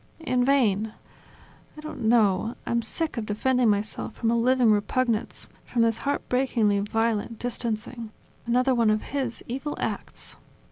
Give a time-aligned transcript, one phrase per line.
[0.33, 0.93] In vain!
[1.77, 6.79] I don't know, I'm sick of defending myself from a living repugnance, from this heartbreakingly
[6.79, 8.09] violent distancing,
[8.47, 10.37] another one of his evil acts!